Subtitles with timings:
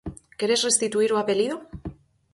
[0.39, 1.57] Queres restituír o apelido?